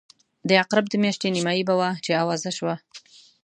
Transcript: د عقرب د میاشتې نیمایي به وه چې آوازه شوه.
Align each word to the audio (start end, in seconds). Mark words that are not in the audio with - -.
د 0.47 0.49
عقرب 0.61 0.85
د 0.89 0.93
میاشتې 1.03 1.27
نیمایي 1.35 1.63
به 1.67 1.73
وه 1.79 1.89
چې 2.03 2.11
آوازه 2.21 2.51
شوه. 2.57 2.75